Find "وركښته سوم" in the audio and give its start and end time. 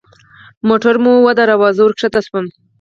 1.83-2.45